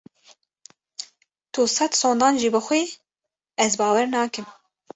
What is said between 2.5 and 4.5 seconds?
bixwî ez bawer nakim.